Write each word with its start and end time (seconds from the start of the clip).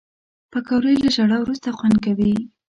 پکورې 0.51 0.93
له 1.03 1.09
ژړا 1.15 1.37
وروسته 1.41 1.69
خوند 1.77 1.97
کوي 2.05 2.33